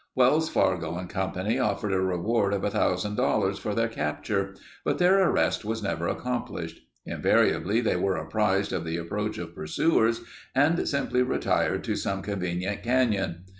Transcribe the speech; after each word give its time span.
Wells 0.15 0.49
Fargo 0.49 0.97
and 0.97 1.07
Company 1.07 1.59
offered 1.59 1.93
a 1.93 2.01
reward 2.01 2.55
of 2.55 2.63
$1000 2.63 3.59
for 3.59 3.75
their 3.75 3.87
capture, 3.87 4.55
but 4.83 4.97
their 4.97 5.21
arrest 5.29 5.63
was 5.63 5.83
never 5.83 6.07
accomplished. 6.07 6.79
Invariably 7.05 7.81
they 7.81 7.97
were 7.97 8.17
apprised 8.17 8.73
of 8.73 8.83
the 8.83 8.97
approach 8.97 9.37
of 9.37 9.53
pursuers 9.53 10.21
and 10.55 10.89
simply 10.89 11.21
retired 11.21 11.83
to 11.83 11.95
some 11.95 12.23
convenient 12.23 12.81
canyon. 12.81 13.43